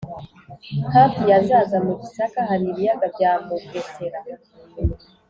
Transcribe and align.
hafi 0.93 1.21
ya 1.31 1.39
zaza 1.47 1.77
mu 1.85 1.93
gisaka 2.01 2.39
hari 2.49 2.65
ibiyaga 2.71 3.05
bya 3.15 3.31
mugesera; 3.45 4.19